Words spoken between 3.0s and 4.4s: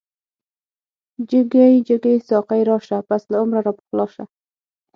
پس له عمره را پخلاشه